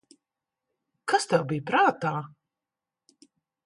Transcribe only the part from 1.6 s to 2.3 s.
prātā?